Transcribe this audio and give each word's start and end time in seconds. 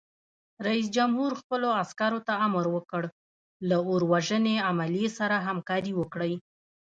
رئیس 0.67 0.87
جمهور 0.95 1.31
خپلو 1.41 1.67
عسکرو 1.81 2.19
ته 2.27 2.33
امر 2.45 2.65
وکړ؛ 2.75 3.03
له 3.69 3.77
اور 3.89 4.01
وژنې 4.11 4.55
عملې 4.69 5.05
سره 5.17 5.35
همکاري 5.47 5.93
وکړئ! 5.95 6.33